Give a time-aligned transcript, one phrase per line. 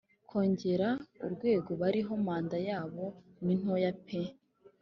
[0.29, 0.89] Kongera
[1.25, 3.05] urwego bariho Manda yabo
[3.43, 4.21] ni ntoya pe